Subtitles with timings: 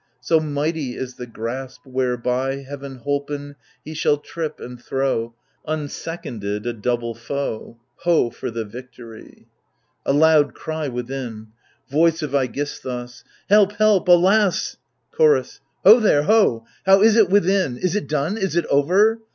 [0.19, 3.53] So mighty is the grasp whereby, Heaven holpen,
[3.85, 5.35] he shall trip and throw,
[5.67, 7.77] Unseconded, a double foe.
[7.97, 9.45] Ho for the victory
[10.03, 11.49] I * lA loud cry within.
[11.87, 14.77] Voice of iEoisxHus Help, help, alas!_
[15.15, 16.65] Chorus Ho there, ho!
[16.87, 17.77] how is't within?
[17.77, 18.39] Is't done?
[18.39, 19.19] is't over